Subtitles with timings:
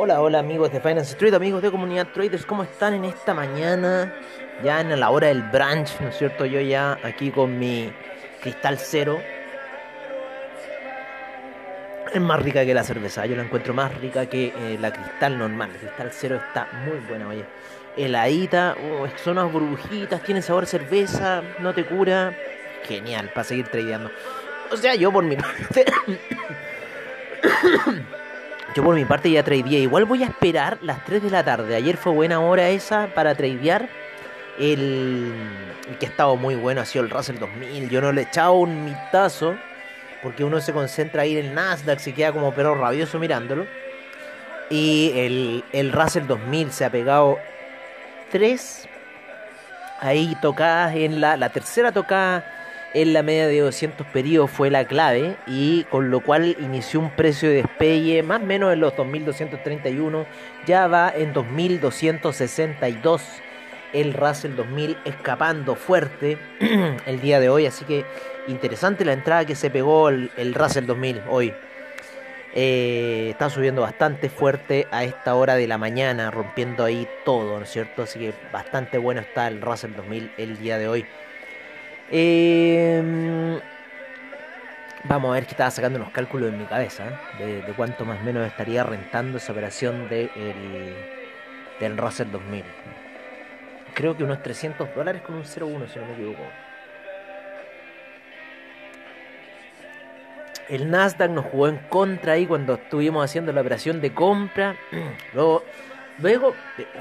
[0.00, 4.14] Hola, hola amigos de Finance Street, amigos de Comunidad Traders, ¿cómo están en esta mañana?
[4.62, 6.46] Ya en la hora del brunch, ¿no es cierto?
[6.46, 7.92] Yo ya aquí con mi
[8.40, 9.20] cristal cero.
[12.14, 15.36] Es más rica que la cerveza, yo la encuentro más rica que eh, la cristal
[15.36, 15.70] normal.
[15.72, 17.44] El cristal cero está muy buena, oye.
[17.96, 22.32] Heladita, oh, son unas burbujitas, tiene sabor cerveza, no te cura.
[22.84, 24.12] Genial, para seguir tradeando.
[24.70, 25.86] O sea, yo por mi parte...
[28.78, 29.80] Yo por mi parte ya tradeé.
[29.80, 31.74] Igual voy a esperar las 3 de la tarde.
[31.74, 33.88] Ayer fue buena hora esa para tradear.
[34.56, 35.32] El,
[35.98, 37.88] que ha estado muy bueno ha sido el Russell 2000.
[37.88, 39.56] Yo no le he echado un mitazo.
[40.22, 41.98] Porque uno se concentra ahí en el Nasdaq.
[41.98, 43.66] Se queda como perro rabioso mirándolo.
[44.70, 47.36] Y el, el Russell 2000 se ha pegado
[48.30, 48.88] 3
[49.98, 52.57] ahí tocadas en la, la tercera tocada
[52.94, 57.10] en la media de 200 periodos fue la clave y con lo cual inició un
[57.10, 60.26] precio de despegue más o menos en los 2231,
[60.66, 63.22] ya va en 2262
[63.92, 66.38] el Russell 2000 escapando fuerte
[67.06, 68.04] el día de hoy, así que
[68.48, 71.54] interesante la entrada que se pegó el, Russell 2000 hoy.
[72.54, 77.64] Eh, está subiendo bastante fuerte a esta hora de la mañana, rompiendo ahí todo, ¿no
[77.64, 78.02] es cierto?
[78.02, 81.06] Así que bastante bueno está el Russell 2000 el día de hoy.
[82.10, 83.60] Eh,
[85.04, 87.62] vamos a ver que estaba sacando unos cálculos en mi cabeza ¿eh?
[87.66, 90.30] de, cuánto más o menos estaría rentando esa operación de
[91.80, 92.64] del Russell 2000.
[93.94, 96.42] Creo que unos 300 dólares con un 0,1 si no me equivoco.
[100.68, 104.76] El Nasdaq nos jugó en contra ahí cuando estuvimos haciendo la operación de compra.
[105.34, 105.64] Luego,
[106.18, 106.54] luego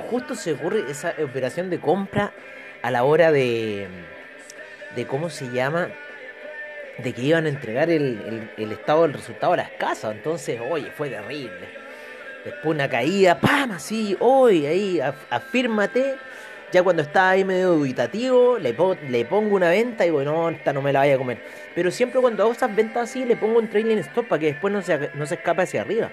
[0.10, 2.32] justo se ocurre esa operación de compra
[2.82, 3.88] a la hora de
[4.96, 5.90] de cómo se llama,
[6.98, 10.16] de que iban a entregar el, estado del resultado a las casas.
[10.16, 11.88] Entonces, oye, fue terrible.
[12.44, 13.72] Después una caída, ¡pam!
[13.72, 15.00] Así, hoy, ahí,
[15.30, 16.16] afírmate.
[16.72, 18.76] Ya cuando está ahí medio dubitativo, le,
[19.10, 21.38] le pongo una venta y bueno, esta no me la vaya a comer.
[21.74, 24.74] Pero siempre cuando hago esas ventas así, le pongo un trailing stop para que después
[24.74, 26.12] no se, no se escape hacia arriba.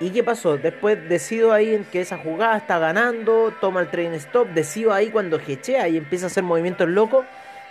[0.00, 0.58] ¿Y qué pasó?
[0.58, 5.08] Después decido ahí en que esa jugada está ganando, toma el trailing stop, decido ahí
[5.08, 7.24] cuando jechea y empieza a hacer movimientos locos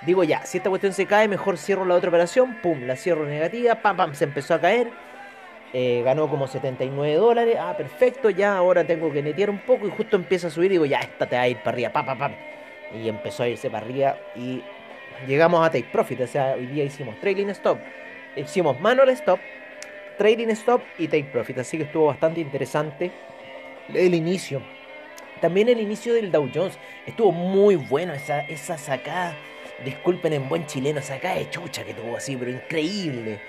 [0.06, 3.26] digo ya, si esta cuestión se cae, mejor cierro la otra operación, pum, la cierro
[3.26, 4.90] negativa, pam, pam, se empezó a caer,
[5.74, 9.92] eh, ganó como 79 dólares, ah, perfecto, ya ahora tengo que netear un poco y
[9.92, 12.18] justo empieza a subir, digo ya, esta te va a ir para arriba, pam, pam,
[12.18, 12.32] pam,
[12.94, 14.62] y empezó a irse para arriba y
[15.28, 17.80] llegamos a take profit, o sea, hoy día hicimos trading stop,
[18.36, 19.40] hicimos manual stop,
[20.18, 23.12] trading stop y take profit, así que estuvo bastante interesante
[23.94, 24.62] el inicio.
[25.42, 29.36] También el inicio del Dow Jones estuvo muy bueno esa, esa sacada
[29.84, 33.40] disculpen en buen chileno, saca de chucha que tuvo así, pero increíble.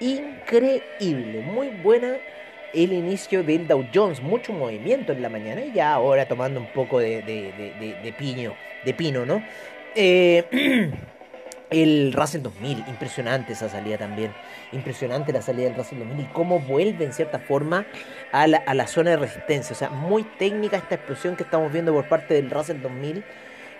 [0.00, 2.16] Increíble, muy buena
[2.74, 6.66] el inicio del Dow Jones, mucho movimiento en la mañana y ya ahora tomando un
[6.66, 9.44] poco de, de, piño, de pino, ¿no?
[9.94, 10.44] Eh,
[11.70, 14.32] el Russell 2000, impresionante esa salida también,
[14.72, 17.86] impresionante la salida del Russell 2000 y cómo vuelve en cierta forma
[18.32, 21.72] a la, a la zona de resistencia, o sea, muy técnica esta explosión que estamos
[21.72, 23.24] viendo por parte del Russell 2000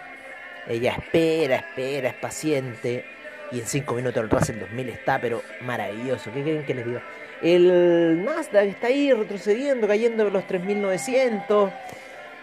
[0.67, 3.05] Ella espera, espera, es paciente.
[3.51, 6.31] Y en 5 minutos el Russell 2000 está, pero maravilloso.
[6.33, 6.99] ¿Qué creen que les digo?
[7.41, 11.71] El Nasdaq está ahí retrocediendo, cayendo de los 3900.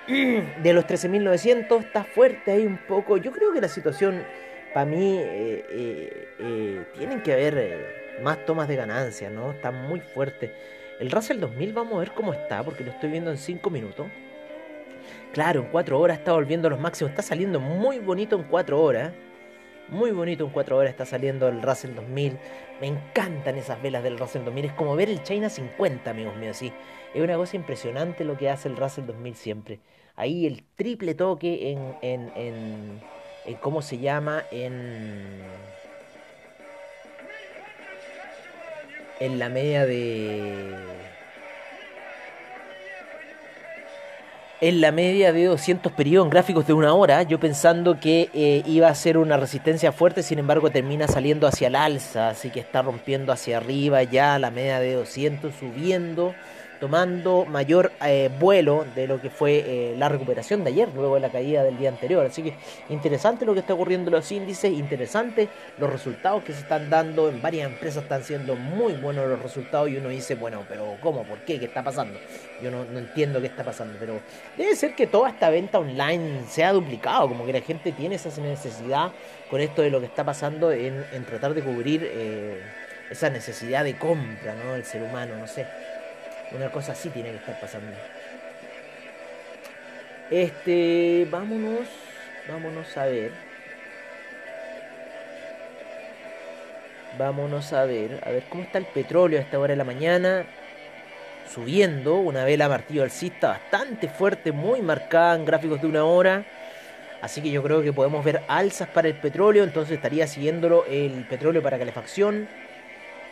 [0.63, 3.19] de los 13.900 está fuerte ahí un poco.
[3.19, 4.25] Yo creo que la situación,
[4.73, 9.53] para mí, eh, eh, eh, tienen que haber más tomas de ganancias, ¿no?
[9.53, 10.51] Está muy fuerte.
[10.99, 14.07] El Russell 2000, vamos a ver cómo está, porque lo estoy viendo en 5 minutos.
[15.35, 17.11] Claro, en 4 horas está volviendo a los máximos.
[17.11, 19.13] Está saliendo muy bonito en 4 horas.
[19.89, 22.39] Muy bonito en 4 horas está saliendo el Russell 2000.
[22.81, 24.65] Me encantan esas velas del Russell 2000.
[24.67, 26.57] Es como ver el China 50, amigos míos.
[26.57, 26.73] Sí.
[27.15, 29.81] Es una cosa impresionante lo que hace el Russell 2000 siempre
[30.19, 33.01] ahí el triple toque en, en, en,
[33.47, 34.43] en ¿cómo se llama?
[34.51, 35.43] En,
[39.21, 40.75] en la media de...
[44.61, 48.65] En la media de 200 periodos en gráficos de una hora, yo pensando que eh,
[48.67, 52.59] iba a ser una resistencia fuerte, sin embargo termina saliendo hacia el alza, así que
[52.59, 56.35] está rompiendo hacia arriba ya la media de 200, subiendo
[56.81, 61.21] tomando mayor eh, vuelo de lo que fue eh, la recuperación de ayer, luego de
[61.21, 62.27] la caída del día anterior.
[62.27, 62.55] Así que
[62.89, 65.49] interesante lo que está ocurriendo en los índices, interesante
[65.79, 69.89] los resultados que se están dando, en varias empresas están siendo muy buenos los resultados
[69.91, 71.25] y uno dice, bueno, pero ¿cómo?
[71.25, 71.59] ¿Por qué?
[71.59, 72.19] ¿Qué está pasando?
[72.63, 74.21] Yo no, entiendo qué está pasando, pero
[74.57, 78.17] debe ser que toda esta venta online se ha duplicado, como que la gente tiene
[78.17, 79.13] esa necesidad
[79.51, 82.61] con esto de lo que está pasando en, en tratar de cubrir eh,
[83.11, 84.75] esa necesidad de compra, ¿no?
[84.75, 85.67] El ser humano, no sé.
[86.53, 87.93] Una cosa así tiene que estar pasando.
[90.31, 91.89] Este, vámonos,
[92.49, 93.33] vámonos a ver.
[97.19, 100.45] Vámonos a ver, a ver cómo está el petróleo a esta hora de la mañana.
[101.53, 106.45] Subiendo, una vela martillo alcista bastante fuerte, muy marcada en gráficos de una hora.
[107.21, 109.65] Así que yo creo que podemos ver alzas para el petróleo.
[109.65, 112.49] Entonces estaría siguiéndolo el petróleo para calefacción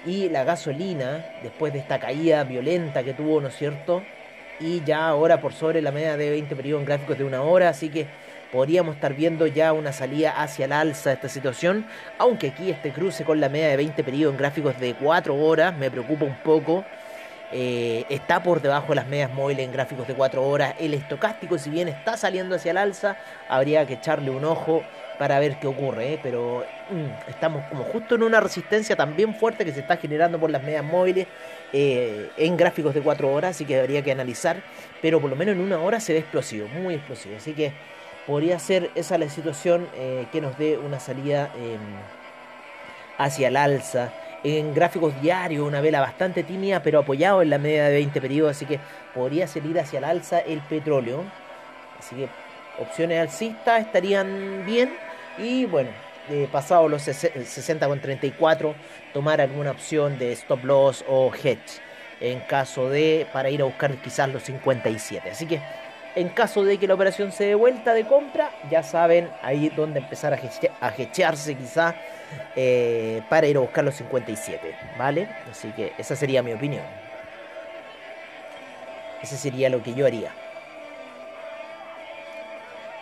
[0.04, 4.02] y la gasolina, después de esta caída violenta que tuvo, ¿no es cierto?
[4.60, 7.68] Y ya ahora por sobre la media de 20 periodos en gráficos de una hora,
[7.68, 8.06] así que
[8.52, 11.86] podríamos estar viendo ya una salida hacia el alza de esta situación,
[12.18, 15.76] aunque aquí este cruce con la media de 20 periodos en gráficos de 4 horas
[15.76, 16.84] me preocupa un poco.
[17.52, 20.74] Eh, está por debajo de las medias móviles en gráficos de 4 horas.
[20.80, 23.16] El estocástico, si bien está saliendo hacia el alza,
[23.48, 24.82] habría que echarle un ojo
[25.18, 26.14] para ver qué ocurre.
[26.14, 26.20] ¿eh?
[26.22, 30.50] Pero mm, estamos como justo en una resistencia también fuerte que se está generando por
[30.50, 31.28] las medias móviles
[31.72, 34.60] eh, en gráficos de 4 horas, así que habría que analizar.
[35.00, 37.36] Pero por lo menos en una hora se ve explosivo, muy explosivo.
[37.36, 37.72] Así que
[38.26, 39.86] podría ser esa la situación
[40.32, 41.78] que nos dé una salida em,
[43.18, 44.12] hacia el alza
[44.46, 48.56] en gráficos diarios, una vela bastante tímida, pero apoyado en la media de 20 periodos,
[48.56, 48.78] así que
[49.14, 51.24] podría salir hacia el alza el petróleo.
[51.98, 52.28] Así que
[52.78, 54.94] opciones alcistas estarían bien.
[55.38, 55.90] Y bueno,
[56.30, 58.74] eh, pasado los 60 con 34,
[59.12, 61.80] tomar alguna opción de stop loss o hedge
[62.20, 65.30] en caso de para ir a buscar quizás los 57.
[65.30, 65.60] Así que
[66.14, 70.00] en caso de que la operación se dé vuelta de compra, ya saben ahí donde
[70.00, 71.94] empezar a, hechearse quizá
[72.54, 75.28] eh, para ir a buscar los 57, ¿vale?
[75.50, 76.84] Así que esa sería mi opinión.
[79.22, 80.30] Ese sería lo que yo haría.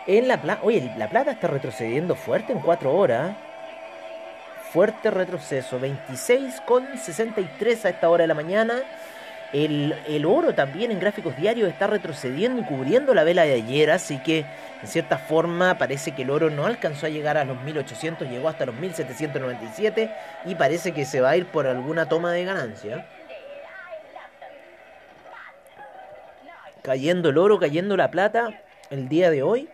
[0.07, 3.35] En la plata, oye, la plata está retrocediendo fuerte en 4 horas.
[4.73, 8.83] Fuerte retroceso, 26,63 a esta hora de la mañana.
[9.53, 14.19] El, oro también en gráficos diarios está retrocediendo y cubriendo la vela de ayer, así
[14.19, 14.45] que
[14.85, 18.51] en cierta forma parece que el oro no alcanzó a llegar a los 1800, llegó
[18.51, 20.15] hasta los 1797
[20.45, 23.09] y parece que se va a ir por alguna toma de ganancia.
[26.83, 29.71] Cayendo el oro, cayendo la plata el día de hoy.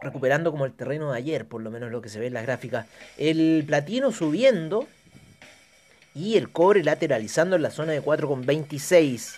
[0.00, 2.44] Recuperando como el terreno de ayer, por lo menos lo que se ve en las
[2.44, 2.86] gráficas.
[3.18, 4.88] El platino subiendo
[6.14, 9.36] y el cobre lateralizando en la zona de 4,26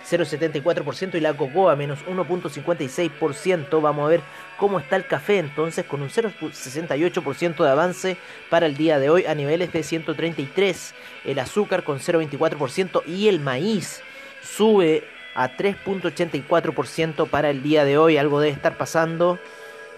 [0.10, 3.82] 0,74% y la cocoa menos 1,56%.
[3.82, 4.22] Vamos a ver
[4.58, 8.18] cómo está el café entonces con un 0,68% de avance
[8.50, 10.94] para el día de hoy a niveles de 133.
[11.26, 14.02] El azúcar con 0,24% y el maíz
[14.42, 18.18] sube a 3,84% para el día de hoy.
[18.18, 19.40] Algo debe estar pasando.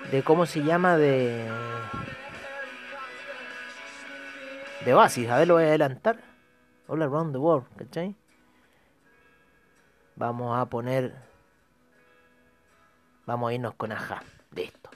[0.10, 1.48] de cómo se llama de...
[4.84, 5.30] de Oasis.
[5.30, 6.20] A ver, lo voy a adelantar.
[6.88, 8.16] All around the world, ¿cachai?
[10.16, 11.14] Vamos a poner...
[13.28, 14.24] Vamos a irnos con Aja.
[14.56, 14.90] Listo.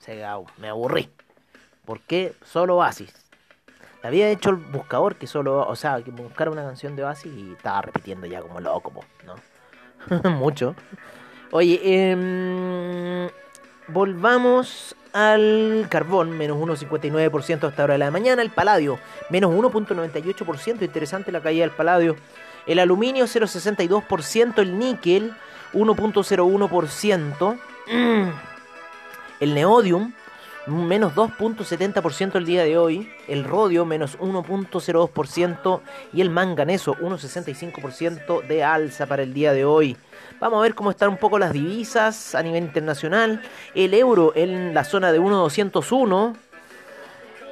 [0.00, 0.26] Se,
[0.58, 1.08] me aburrí.
[1.84, 2.34] ¿Por qué?
[2.42, 3.29] Solo Oasis.
[4.02, 7.52] Había hecho el buscador que solo, o sea, que buscar una canción de Oasis y
[7.52, 8.92] estaba repitiendo ya como loco,
[9.26, 10.30] ¿no?
[10.30, 10.74] Mucho.
[11.50, 13.30] Oye, eh,
[13.88, 18.42] volvamos al carbón, menos 1,59% hasta hora de la mañana.
[18.42, 20.82] El paladio, menos 1,98%.
[20.82, 22.16] Interesante la caída del paladio.
[22.66, 24.58] El aluminio, 0,62%.
[24.58, 25.34] El níquel,
[25.72, 27.58] 1,01%.
[29.40, 30.12] El neodium,
[30.70, 35.80] menos 2.70% el día de hoy, el rodio menos 1.02%
[36.12, 39.96] y el manganeso 1.65% de alza para el día de hoy.
[40.40, 43.40] Vamos a ver cómo están un poco las divisas a nivel internacional.
[43.74, 46.34] El euro en la zona de 1.201.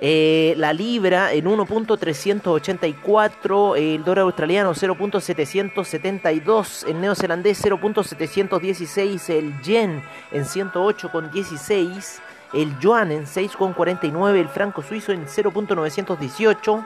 [0.01, 10.45] Eh, la libra en 1.384, el dólar australiano 0.772, el neozelandés 0.716, el yen en
[10.45, 12.21] 108.16
[12.53, 16.85] el yuan en 6,49, el franco suizo en 0.918,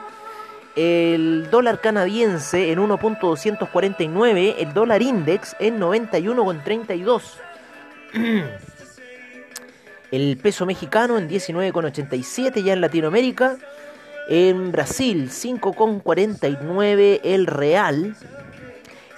[0.75, 7.21] el dólar canadiense en 1.249, el dólar index en 91,32.
[10.11, 13.57] El peso mexicano en 19,87 ya en Latinoamérica.
[14.29, 18.15] En Brasil 5,49 el real.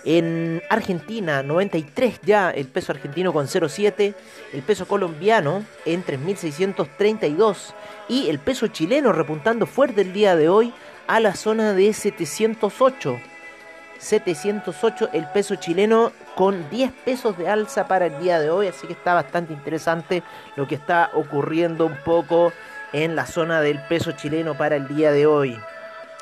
[0.05, 4.13] En Argentina, 93 ya el peso argentino con 0,7.
[4.53, 7.73] El peso colombiano en 3.632.
[8.07, 10.73] Y el peso chileno repuntando fuerte el día de hoy
[11.07, 13.19] a la zona de 708.
[13.97, 18.67] 708 el peso chileno con 10 pesos de alza para el día de hoy.
[18.67, 20.21] Así que está bastante interesante
[20.55, 22.53] lo que está ocurriendo un poco
[22.93, 25.59] en la zona del peso chileno para el día de hoy.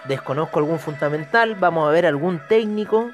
[0.08, 3.12] Desconozco algún fundamental, vamos a ver algún técnico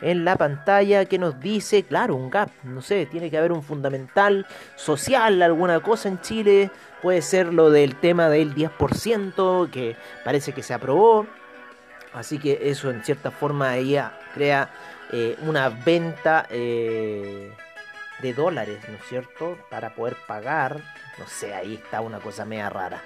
[0.00, 3.62] en la pantalla que nos dice, claro, un gap, no sé, tiene que haber un
[3.62, 6.70] fundamental social, alguna cosa en Chile,
[7.02, 11.26] puede ser lo del tema del 10% que parece que se aprobó,
[12.12, 14.70] así que eso en cierta forma ella crea
[15.12, 17.52] eh, una venta eh,
[18.22, 20.80] de dólares, ¿no es cierto?, para poder pagar,
[21.18, 23.02] no sé, ahí está una cosa media rara.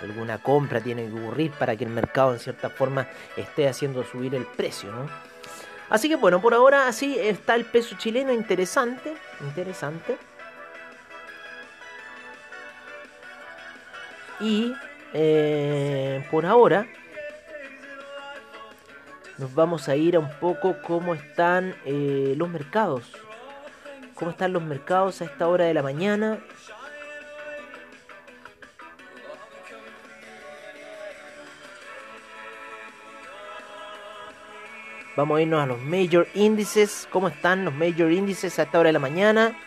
[0.00, 4.34] Alguna compra tiene que ocurrir para que el mercado en cierta forma esté haciendo subir
[4.36, 5.08] el precio, ¿no?
[5.90, 10.18] Así que bueno, por ahora así está el peso chileno interesante, interesante.
[14.40, 14.72] Y
[15.14, 16.86] eh, por ahora
[19.38, 23.12] nos vamos a ir a un poco cómo están eh, los mercados.
[24.14, 26.38] Cómo están los mercados a esta hora de la mañana.
[35.18, 37.08] Vamos a irnos a los major índices.
[37.10, 39.58] ¿Cómo están los major índices a esta hora de la mañana?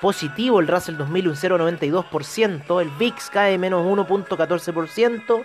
[0.00, 2.80] Positivo el Russell 2000 un 0,92%.
[2.80, 5.42] El VIX cae menos 1,14%.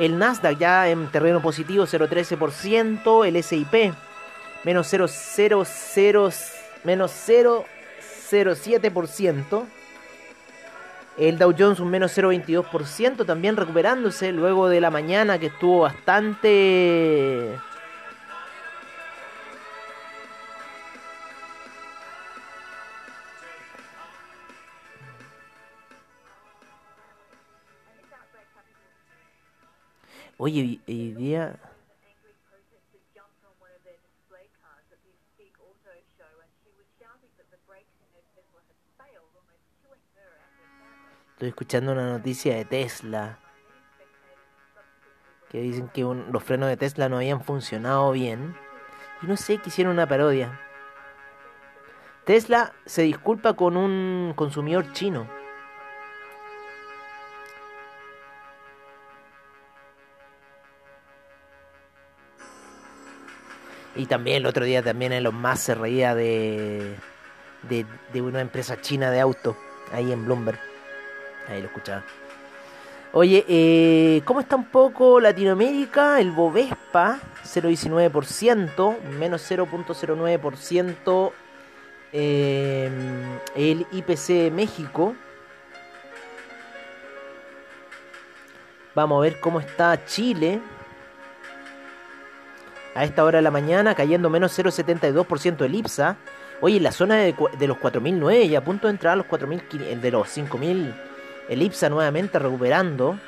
[0.00, 3.24] El Nasdaq ya en terreno positivo 0,13%.
[3.24, 3.94] El SIP
[4.64, 6.34] menos 0,00
[6.82, 9.64] menos 0,07%.
[11.18, 17.56] El Dow Jones un menos 0,22%, también recuperándose luego de la mañana que estuvo bastante
[30.42, 31.60] Oye, hoy día...
[41.32, 43.38] Estoy escuchando una noticia de Tesla.
[45.50, 48.56] Que dicen que los frenos de Tesla no habían funcionado bien.
[49.20, 50.58] Y no sé, que hicieron una parodia.
[52.24, 55.28] Tesla se disculpa con un consumidor chino.
[63.96, 66.94] Y también el otro día también en los más se reía de,
[67.68, 69.56] de, de una empresa china de auto,
[69.92, 70.58] ahí en Bloomberg.
[71.48, 72.04] Ahí lo escuchaba.
[73.12, 76.20] Oye, eh, ¿cómo está un poco Latinoamérica?
[76.20, 81.32] El Bovespa, 0,19%, menos 0,09%.
[82.12, 82.90] Eh,
[83.56, 85.16] el IPC México.
[88.94, 90.60] Vamos a ver cómo está Chile.
[92.94, 96.16] A esta hora de la mañana cayendo menos 0,72% el IPSA.
[96.60, 99.26] Oye, en la zona de, de los 4.009 y a punto de entrar a los
[99.26, 100.92] 4.000, de los 5.000
[101.48, 103.18] el IPSA nuevamente recuperando.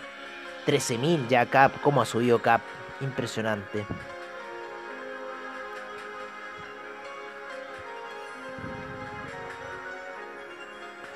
[0.67, 1.73] 13.000 ya Cap.
[1.83, 2.61] ¿Cómo ha subido Cap?
[3.01, 3.85] Impresionante.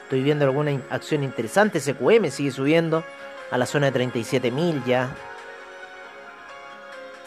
[0.02, 1.80] Estoy viendo alguna acción interesante.
[1.80, 3.04] SQM sigue subiendo
[3.50, 5.10] a la zona de 37.000 ya.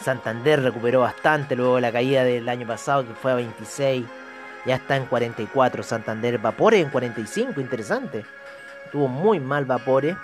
[0.02, 4.06] Santander recuperó bastante luego de la caída del año pasado que fue a 26.
[4.66, 5.82] Ya está en 44.
[5.82, 7.60] Santander Vapores en 45.
[7.60, 8.24] Interesante.
[8.90, 10.16] Tuvo muy mal Vapore.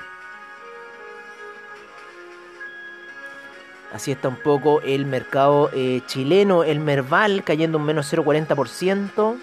[3.93, 6.65] Así está un poco el mercado eh, chileno.
[6.65, 9.37] El Merval cayendo un menos 0,40%.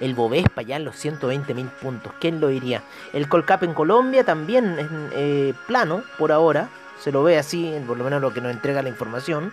[0.00, 2.12] El Bovespa ya en los 120 mil puntos.
[2.20, 2.82] ¿Quién lo diría?
[3.12, 6.70] El Colcap en Colombia también es eh, plano por ahora.
[7.00, 9.52] Se lo ve así, por lo menos lo que nos entrega la información.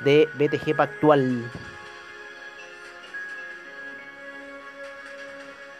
[0.00, 1.50] De BTG Pactual.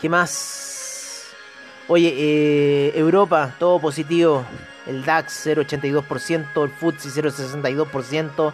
[0.00, 1.30] ¿Qué más?
[1.88, 4.44] Oye, eh, Europa, todo positivo.
[4.86, 8.52] El DAX 0,82%, el FTSE 0,62%,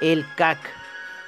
[0.00, 0.58] el CAC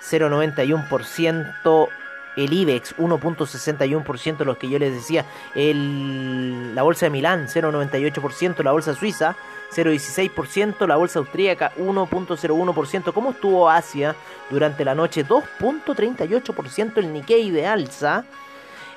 [0.02, 1.88] 0,91%,
[2.36, 8.72] el IBEX 1.61%, los que yo les decía, el, la bolsa de Milán 0.98%, la
[8.72, 9.36] bolsa suiza
[9.74, 13.12] 0.16%, la bolsa austríaca 1.01%.
[13.12, 14.14] ¿Cómo estuvo Asia
[14.50, 15.26] durante la noche?
[15.26, 18.24] 2.38% el Nikkei de alza.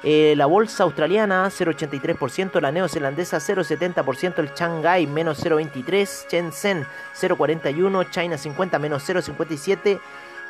[0.03, 6.85] Eh, la bolsa australiana 0,83%, la neozelandesa 0,70%, el Shanghai menos 0,23%, Shenzhen
[7.19, 9.99] 0,41%, China 50 menos 0,57%,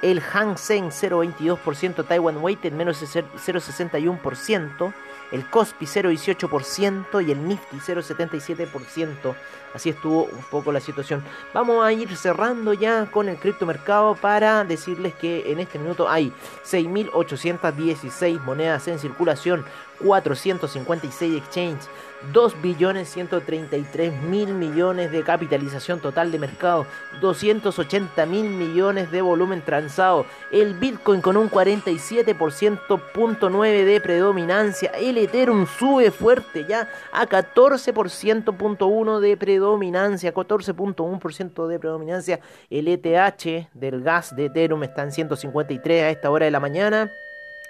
[0.02, 4.94] el Hang Seng 0,22%, Taiwan Weighted menos 0,61%,
[5.32, 9.36] el Kospi 0,18% y el Nifty 0,77%.
[9.74, 11.24] Así estuvo un poco la situación.
[11.54, 16.32] Vamos a ir cerrando ya con el criptomercado para decirles que en este minuto hay
[16.66, 19.66] 6.816 monedas en circulación,
[20.04, 21.88] 456 exchanges,
[22.34, 26.88] 2 billones 133 mil millones de capitalización total de mercado,
[27.22, 35.66] 280 mil millones de volumen transado, el Bitcoin con un 47.9 de predominancia, el Ethereum
[35.68, 44.46] sube fuerte ya a 14.1 de predominancia, 14.1% de predominancia, el ETH del gas de
[44.46, 47.12] Ethereum está en 153 a esta hora de la mañana.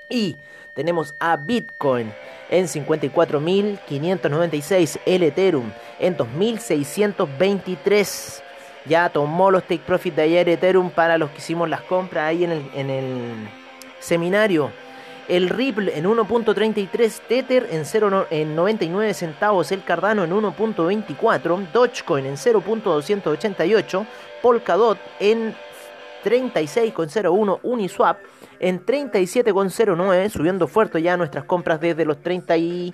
[0.10, 0.36] Y
[0.74, 2.12] tenemos a Bitcoin
[2.50, 8.42] en 54.596, el Ethereum en 2.623.
[8.86, 12.46] Ya tomó los take profit de ayer Ethereum para los que hicimos las compras ahí
[12.46, 13.50] en el,
[14.00, 14.72] seminario.
[15.28, 22.26] El Ripple en 1.33, Tether en, 0, en 99 centavos, el Cardano en 1.24, Dogecoin
[22.26, 24.06] en 0.288,
[24.42, 25.54] Polkadot en
[26.28, 28.20] 36,01, Uniswap
[28.60, 32.94] en 37,09, subiendo fuerte ya nuestras compras desde los 33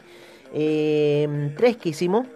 [1.77, 2.27] que hicimos.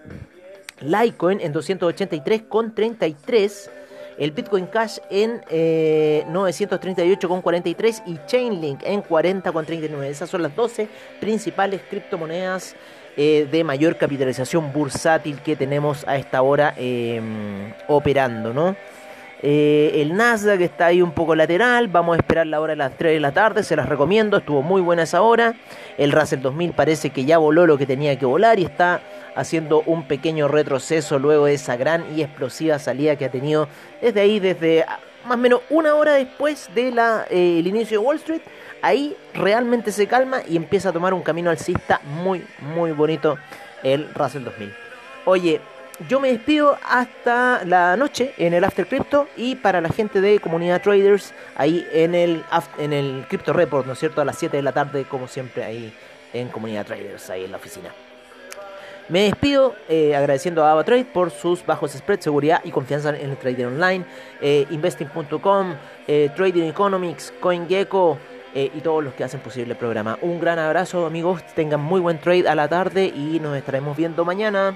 [0.81, 3.69] Litecoin en 283,33.
[4.17, 10.03] El Bitcoin Cash en eh, 938,43 y Chainlink en 40,39.
[10.05, 10.87] Esas son las 12
[11.19, 12.75] principales criptomonedas
[13.15, 18.75] eh, de mayor capitalización bursátil que tenemos a esta hora em, operando, ¿no?
[19.43, 21.87] Eh, el Nasdaq está ahí un poco lateral.
[21.87, 23.63] Vamos a esperar la hora de las 3 de la tarde.
[23.63, 24.37] Se las recomiendo.
[24.37, 25.55] Estuvo muy buena esa hora.
[25.97, 29.01] El Russell 2000 parece que ya voló lo que tenía que volar y está
[29.35, 33.67] haciendo un pequeño retroceso luego de esa gran y explosiva salida que ha tenido
[34.01, 34.85] desde ahí, desde
[35.25, 36.97] más o menos una hora después del
[37.29, 38.41] eh, inicio de Wall Street.
[38.81, 43.37] Ahí realmente se calma y empieza a tomar un camino alcista muy, muy bonito
[43.83, 44.73] el Russell 2000.
[45.25, 45.61] Oye,
[46.07, 50.39] yo me despido hasta la noche en el After Crypto y para la gente de
[50.39, 52.43] Comunidad Traders ahí en el,
[52.77, 54.21] en el Crypto Report, ¿no es cierto?
[54.21, 55.93] A las 7 de la tarde, como siempre, ahí
[56.33, 57.89] en Comunidad Traders, ahí en la oficina.
[59.09, 63.37] Me despido eh, agradeciendo a AvaTrade por sus bajos spreads, seguridad y confianza en el
[63.37, 64.05] trading online,
[64.41, 65.75] eh, investing.com,
[66.07, 68.19] eh, Trading Economics, CoinGecko
[68.53, 70.17] y todos los que hacen posible el programa.
[70.23, 74.25] Un gran abrazo amigos, tengan muy buen trade a la tarde y nos estaremos viendo
[74.25, 74.73] mañana.